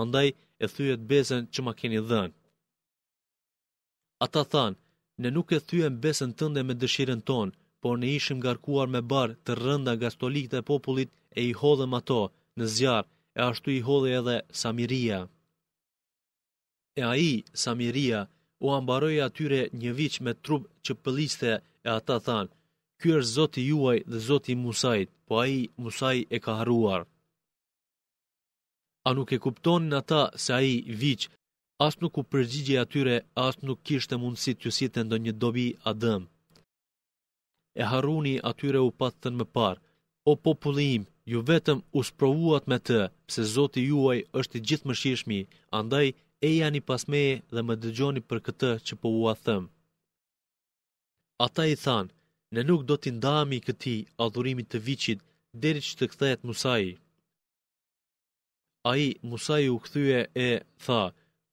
[0.00, 0.28] andaj
[0.64, 2.34] e thyet besën që ma keni dhenë.
[4.24, 4.78] Ata thanë,
[5.22, 9.00] ne nuk e thyem besën besen tënde me dëshiren tonë, por ne ishim garkuar me
[9.12, 12.20] barë të rënda nga stolik të popullit e i hodhëm ato
[12.58, 15.20] në zjarë, e ashtu i hodhe edhe Samiria.
[17.00, 17.32] E a i,
[17.64, 18.20] Samiria,
[18.64, 21.50] u ambaroj atyre një viq me trup që pëlliste
[21.88, 22.50] e ata thanë,
[23.00, 27.02] ky është zoti juaj dhe zoti Musajt, po a i Musaj e ka haruar.
[29.08, 31.20] A nuk e kuptonin ata se a i viq,
[31.86, 36.22] as nuk u përgjigje atyre, as nuk kishte mundësi të jësitë ndo një dobi adëm.
[37.80, 39.80] E haruni atyre u patë të në më parë,
[40.30, 45.38] o populli im, ju vetëm usprovuat me të, pse Zoti juaj është i gjithë
[45.78, 46.06] andaj
[46.48, 49.64] e janë i pasmeje dhe më dëgjoni për këtë që po ua them.
[51.46, 52.12] Ata i thanë,
[52.54, 55.18] ne nuk do t'i ndahemi këti adhurimit të vicit,
[55.62, 56.86] deri që të këthejet Musaj.
[58.90, 60.50] A i, Musaj u kthye e,
[60.84, 61.02] tha,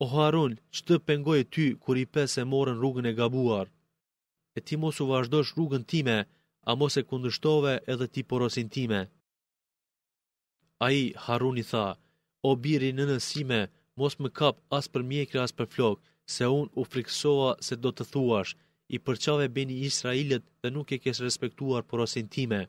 [0.04, 3.66] o Harun, që të pengoj ty kur i pesë e morën rrugën e gabuar,
[4.58, 6.18] e ti mos u vazhdosh rrugën time,
[6.70, 9.02] a mos e kundështove edhe ti porosin time.
[10.86, 11.86] A i Harun i tha,
[12.48, 13.60] o biri në nësime,
[14.02, 15.98] mos më kap as për mjekre asë për flok,
[16.34, 18.54] se unë u friksoa se do të thuash,
[18.96, 22.60] i përqave beni Israelit dhe nuk e kesh respektuar për asin time.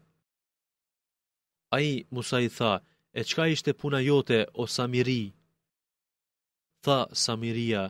[1.77, 2.73] A i Musa i tha,
[3.19, 5.21] e qka ishte puna jote, o Samiri?
[6.87, 7.83] Tha Samiria,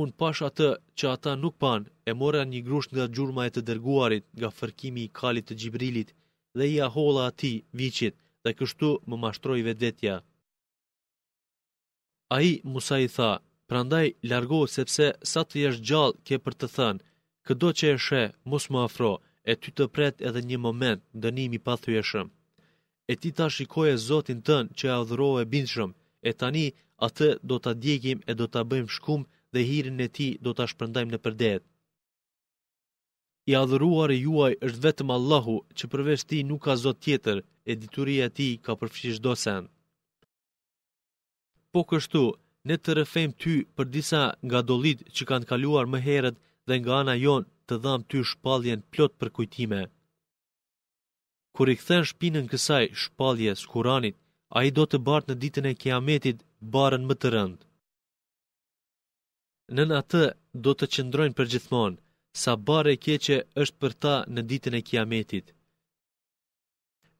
[0.00, 3.60] unë pash atë që ata nuk pan, e mora një grusht nga gjurma e të
[3.70, 6.10] dërguarit, nga fërkimi i kalit të Gjibrilit,
[6.58, 8.14] dhe i ahola ati, vicit,
[8.44, 10.16] dhe kështu më mashtroi vetvetja.
[12.38, 13.30] Ai Musa i tha:
[13.68, 17.02] "Prandaj largo sepse sa të jesh gjallë ke për të thënë.
[17.48, 19.12] këdo që e sheh, mos më afro,
[19.50, 22.26] e ty të pret edhe një moment dënimi pa thyeshëm.
[23.12, 24.94] E ti ta shikoje Zotin tën që e
[25.42, 25.90] e bindshëm,
[26.28, 26.66] e tani
[27.06, 29.22] atë do ta djegim e do ta bëjmë shkum
[29.52, 31.62] dhe hirin e ti do ta shpërndajmë në përdet.
[33.50, 37.38] I adhëruar e juaj është vetëm Allahu që përveç ti nuk ka Zot tjetër,
[37.72, 39.68] edituria ti ka përfshi shdo sen.
[41.72, 42.22] Po kështu,
[42.68, 46.36] ne të rëfem ty për disa nga dolit që kanë kaluar më herët
[46.68, 49.82] dhe nga ana jon të dham ty shpaljen plot për kujtime.
[51.54, 54.16] Kur i këthen shpinën kësaj shpaljes kuranit,
[54.56, 56.38] a i do të bartë në ditën e kiametit
[56.74, 57.64] barën më të rëndë.
[59.76, 60.22] Nën atë
[60.64, 61.98] do të qëndrojnë për gjithmonë,
[62.42, 65.46] sa bare keqe është për ta në ditën e kiametit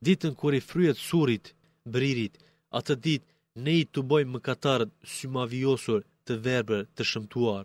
[0.06, 1.46] ditën kur i fryet surit,
[1.94, 2.34] bririt,
[2.78, 3.24] atë dit
[3.64, 7.64] ne i të bojmë më katarët symaviosur të verber të shëmtuar.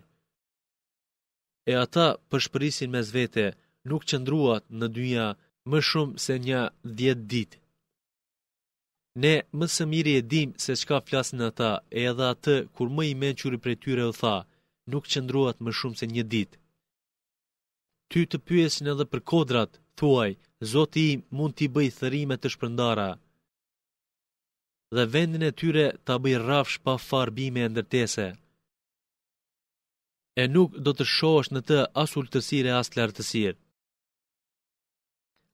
[1.70, 3.46] E ata përshpërisin me zvete,
[3.88, 5.26] nuk qëndruat në dyja
[5.70, 6.60] më shumë se një
[6.98, 7.58] djetë ditë.
[9.22, 13.02] Ne më së miri e dim se qka flasin ata, e edhe atë kur më
[13.12, 14.36] i menquri për tyre u tha,
[14.90, 16.56] nuk qëndruat më shumë se një ditë.
[18.10, 20.30] Ty të pyesin edhe për kodrat, tuaj,
[20.72, 23.08] zotë i mund t'i bëjë thërime të shpërndara
[24.96, 28.26] dhe vendin e tyre t'a bëjë rafsh pa farbime e ndërtese
[30.42, 33.58] e nuk do të shohësh në të as ulë të sirë e as lartësirë.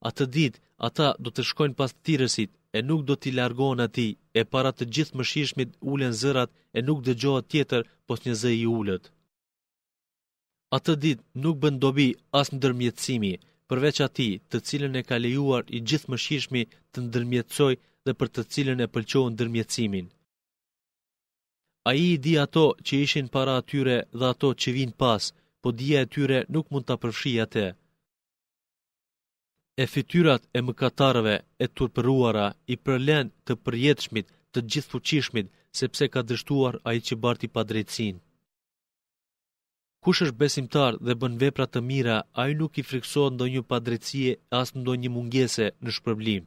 [0.07, 3.83] A të ditë, ata do të shkojnë pas të tirësit e nuk do t'i largohën
[3.87, 4.07] ati
[4.41, 8.53] e para të gjithë më shishmit ulen zërat e nuk dëgjohët tjetër pos një zë
[8.63, 9.05] i ulët.
[10.75, 13.35] A të ditë, nuk bëndobi dobi as në dërmjetësimi
[13.71, 16.63] përveç ati të cilën e ka lejuar i gjithë më shishmi
[16.93, 17.75] të ndërmjetësoj
[18.07, 20.07] dhe për të cilën e pëlqohën ndërmjetësimin.
[21.89, 25.23] A i di ato që ishin para atyre dhe ato që vinë pas,
[25.61, 27.67] po di e tyre nuk mund të përfshi atë.
[29.83, 35.47] E fityrat e mëkatarëve e turpëruara i përlen të përjetëshmit të gjithë fuqishmit
[35.79, 38.19] sepse ka dështuar a i që barti pa drejtsinë.
[40.09, 44.69] Kush është besimtar dhe bën vepra të mira, ai nuk i frikësohet ndonjë padrejtie as
[44.81, 46.45] ndonjë mungese në shpërblim.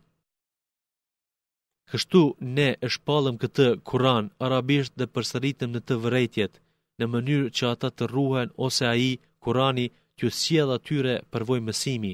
[1.91, 2.21] Kështu
[2.55, 6.53] ne e shpallëm këtë Kur'an arabisht dhe përsëritëm në të vërejtjet,
[6.99, 9.09] në mënyrë që ata të ruhen ose ai
[9.43, 9.85] Kurani
[10.15, 12.13] t'ju sjell atyre përvojë mësimi.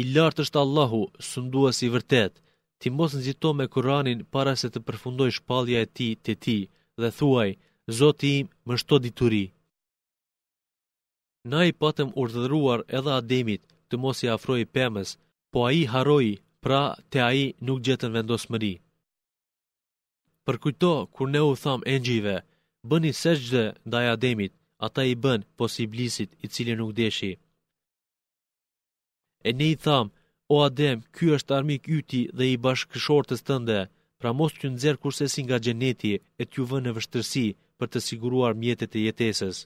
[0.00, 2.40] I lartë është Allahu, sunduas i vërtet,
[2.80, 6.58] ti mos nëzito me Kuranin para se të përfundoj shpalja e ti të ti,
[7.00, 7.50] dhe thuaj,
[7.92, 9.44] Zoti im më shto dituri.
[11.50, 15.08] Na i patëm urdhëruar edhe Ademit të mos i afroi pemës,
[15.52, 16.30] po ai haroi,
[16.62, 18.74] pra te ai nuk gjetën vendosmëri.
[20.44, 22.36] Për kujto, kur ne u tham engjive,
[22.88, 24.52] bëni sejgjde ndaj Ademit,
[24.86, 27.32] ata i bën pos i blisit i cili nuk deshi.
[29.48, 30.06] E ne i tham,
[30.54, 33.80] o Adem, ky është armik yti dhe i bashkëshortës tënde,
[34.20, 37.46] pra mos t'ju nxerë kurse si nga gjeneti e t'ju vënë në vështërsi,
[37.80, 39.56] për të siguruar mjetet e jetesës.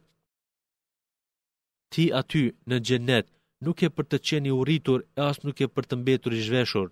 [1.93, 3.27] Ti aty në gjennet
[3.67, 6.89] nuk e për të qeni uritur e asë nuk e për të mbetur i zhveshur.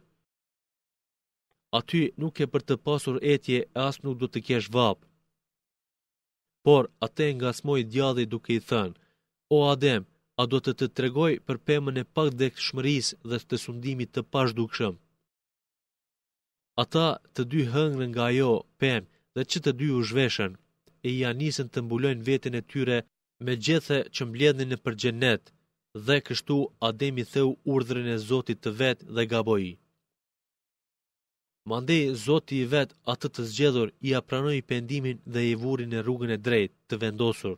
[1.81, 5.05] Aty nuk e për të pasur etje e asë nuk do të kesh vapë.
[6.65, 8.99] Por, atë e nga smoj djadhe duke i thënë,
[9.57, 10.03] o Adem,
[10.41, 14.11] a do të të tregoj për pëmën e pak dhe këtë shmëris dhe të sundimit
[14.13, 14.95] të pash dukshëm.
[16.83, 18.51] Ata të dy hëngën nga jo,
[18.81, 20.53] pëmë, dhe që të dy u zhveshen
[21.07, 22.99] e i të mbulojnë vetën e tyre
[23.47, 25.45] me gjethë që mbledhën e për gjenet
[26.07, 26.57] dhe kështu
[26.89, 29.69] Ademi theu urdhrin e Zotit të vetë dhe gaboi.
[31.71, 36.35] Mandej Zotit i vetë atë të zgjedhur i apranoj pendimin dhe i vurin e rrugën
[36.37, 37.57] e drejt të vendosur.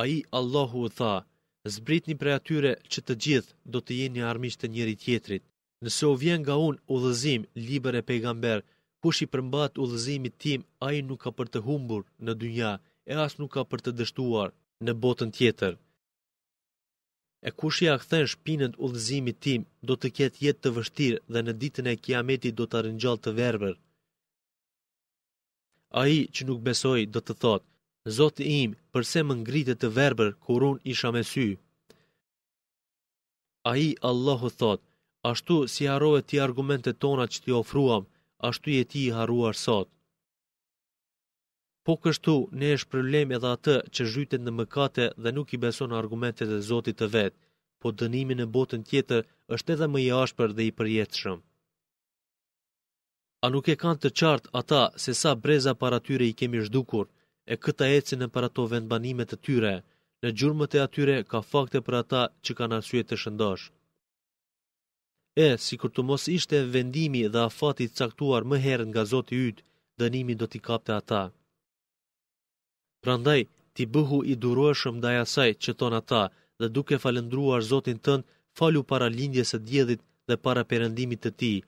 [0.00, 1.14] A i Allahu u tha,
[1.74, 5.44] zbrit një prej atyre që të gjithë do të jeni armisht të njëri tjetrit.
[5.84, 8.58] Nëse u vjen nga unë u dhëzim, liber e pejgamber,
[9.06, 12.70] kush i përmbat udhëzimit tim, ai nuk ka për të humbur në dynja
[13.12, 14.50] e as nuk ka për të dështuar
[14.86, 15.72] në botën tjetër.
[17.48, 21.52] E kush i akthen shpinën udhëzimit tim, do të ketë jetë të vështirë dhe në
[21.62, 23.74] ditën e kiametit do të arëngjallë të verber.
[26.00, 27.66] A i që nuk besoj do të thotë,
[28.16, 31.46] Zotë im, përse më ngritet të verber, kur unë isha me sy.
[33.70, 34.86] A i Allahu thotë,
[35.30, 38.04] ashtu si harohet ti argumente tona që ti ofruam,
[38.38, 39.88] ashtu je ti i haruar sot.
[41.86, 45.92] Po kështu, ne është problem edhe atë që zhytet në mëkate dhe nuk i beson
[45.98, 47.38] argumentet e Zotit të vetë,
[47.80, 49.22] po dënimi në botën tjetër
[49.58, 51.38] është edhe më i ashpër dhe i përjetëshëm.
[53.44, 57.06] A nuk e kanë të qartë ata se sa breza para tyre i kemi zhdukur,
[57.52, 59.74] e këta eci në para to vendbanimet të tyre,
[60.22, 63.70] në gjurëmët e atyre ka fakte për ata që kanë arsye të shëndoshë.
[65.44, 69.62] E, si kur të mos ishte vendimi dhe afati caktuar më herën nga Zoti ytë,
[70.00, 71.22] dënimi do t'i kapte ata.
[73.04, 73.42] Prandaj,
[73.74, 76.22] ti bëhu i durueshëm ndaj asaj që ton ata
[76.60, 78.22] dhe duke falendruar Zotin tënd,
[78.58, 81.58] falu para lindjes së diellit dhe para perëndimit të tij.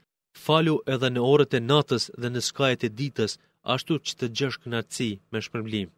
[0.44, 3.32] Falu edhe në orët e natës dhe në skajet e ditës,
[3.74, 5.88] ashtu që të gjesh kënaqësi me shpërblim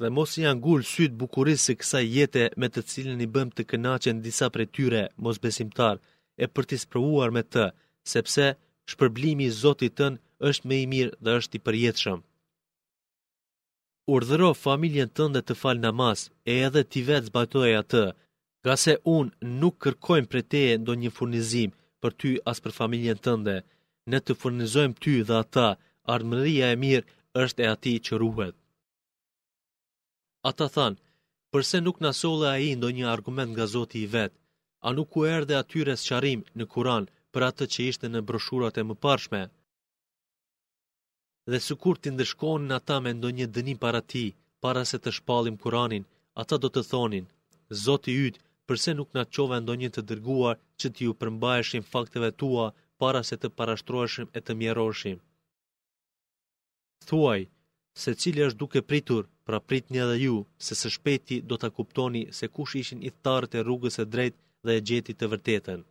[0.00, 3.66] dhe mos i angull sytë bukurisë se kësa jete me të cilën i bëm të
[3.72, 5.98] kënaqen disa për tyre mos besimtar
[6.44, 7.66] e për t'i spërhuar me të,
[8.12, 8.46] sepse
[8.90, 10.16] shpërblimi i Zotit tën
[10.50, 12.20] është me i mirë dhe është i përjetëshëm.
[14.14, 16.18] Urdhëro familjen tënde të falë namaz
[16.50, 18.04] e edhe ti vetë zbatoj atë,
[18.66, 21.70] ga se unë nuk kërkojmë për teje ndo një furnizim
[22.02, 23.56] për ty as për familjen tënde,
[24.10, 25.68] ne të furnizojmë ty dhe ata,
[26.14, 27.10] ardëmëria e mirë
[27.44, 28.56] është e ati që ruhet.
[30.48, 30.96] Ata thanë,
[31.54, 34.34] përse nuk nësole a i ndo një argument nga zoti i vetë,
[34.86, 38.78] a nuk u erdhe atyre së qarim në Kuran për atë që ishte në broshurat
[38.80, 39.42] e më parshme?
[41.52, 44.24] Dhe së kur të ndëshkonin ata me ndo një dënim para ti,
[44.62, 46.04] para se të shpalim Kuranin,
[46.42, 47.26] ata do të thonin,
[47.84, 52.30] zoti ytë, përse nuk në qove ndo një të dërguar që ti ju përmbajeshim fakteve
[52.42, 52.66] tua
[53.00, 55.16] para se të parashtroeshim e të mjeroshim.
[57.08, 57.42] Thuaj,
[58.02, 60.34] se cili është duke pritur, Pra prit një dhe ju,
[60.66, 64.38] se së shpeti do të kuptoni se kush ishin i tarët e rrugës e drejt
[64.70, 65.86] dhe e gjeti të vërtetën.